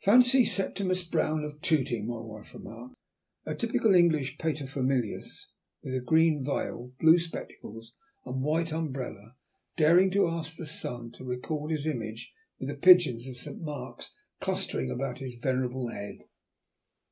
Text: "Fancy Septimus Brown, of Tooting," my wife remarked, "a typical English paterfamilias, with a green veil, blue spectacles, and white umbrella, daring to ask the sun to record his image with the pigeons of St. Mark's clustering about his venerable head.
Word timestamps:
"Fancy 0.00 0.44
Septimus 0.44 1.04
Brown, 1.04 1.44
of 1.44 1.60
Tooting," 1.60 2.08
my 2.08 2.18
wife 2.18 2.52
remarked, 2.52 2.96
"a 3.46 3.54
typical 3.54 3.94
English 3.94 4.36
paterfamilias, 4.36 5.46
with 5.84 5.94
a 5.94 6.00
green 6.00 6.42
veil, 6.44 6.92
blue 6.98 7.16
spectacles, 7.20 7.92
and 8.26 8.42
white 8.42 8.72
umbrella, 8.72 9.36
daring 9.76 10.10
to 10.10 10.26
ask 10.26 10.56
the 10.56 10.66
sun 10.66 11.12
to 11.12 11.24
record 11.24 11.70
his 11.70 11.86
image 11.86 12.32
with 12.58 12.70
the 12.70 12.74
pigeons 12.74 13.28
of 13.28 13.36
St. 13.36 13.60
Mark's 13.62 14.12
clustering 14.40 14.90
about 14.90 15.20
his 15.20 15.36
venerable 15.36 15.90
head. 15.90 16.18